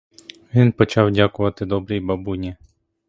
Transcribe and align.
Він 0.55 0.71
почав 0.71 1.11
дякувати 1.11 1.65
добрій 1.65 1.99
бабуні. 1.99 2.55